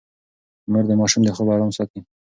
مور 0.71 0.85
د 0.87 0.91
ماشوم 0.99 1.21
د 1.25 1.29
خوب 1.35 1.47
ارام 1.53 1.71
ساتي. 1.77 1.99